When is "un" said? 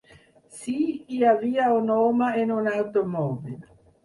1.75-1.93, 2.57-2.71